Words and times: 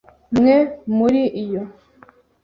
Mwe 0.37 0.55
muri 0.95 1.21
iyo 1.43 1.63